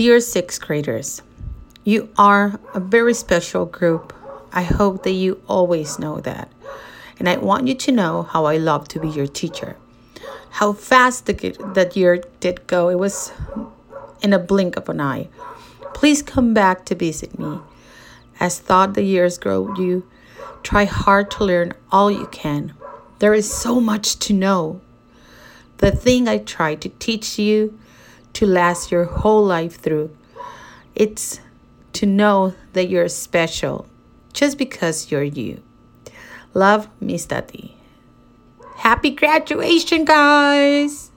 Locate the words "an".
14.88-15.02